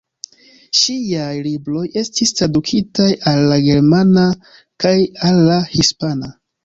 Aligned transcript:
Ŝiaj 0.83 1.33
libroj 1.47 1.83
estis 2.01 2.33
tradukitaj 2.39 3.09
al 3.33 3.45
la 3.51 3.59
germana 3.67 4.25
kaj 4.85 4.95
al 5.29 5.43
la 5.51 5.61
hispana. 5.77 6.33